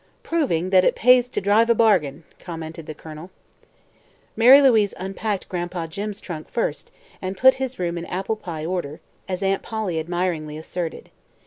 "Proving 0.23 0.71
that 0.71 0.83
it 0.83 0.95
pays 0.95 1.29
to 1.29 1.39
drive 1.39 1.69
a 1.69 1.75
bargain," 1.75 2.23
commented 2.39 2.87
the 2.87 2.95
Colonel. 2.95 3.29
Mary 4.35 4.59
Louise 4.59 4.95
unpacked 4.97 5.47
Gran'pa 5.47 5.87
Jim's 5.87 6.19
trunk 6.19 6.49
first 6.49 6.89
and 7.21 7.37
put 7.37 7.53
his 7.61 7.77
room 7.77 7.99
in 7.99 8.05
"apple 8.07 8.35
pie 8.35 8.65
order," 8.65 8.99
as 9.29 9.43
Aunt 9.43 9.61
Polly 9.61 9.99
admiringly 9.99 10.57
asserted. 10.57 11.11